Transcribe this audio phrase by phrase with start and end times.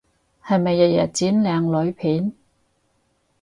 [0.43, 2.33] 係咪日日剪靚女片？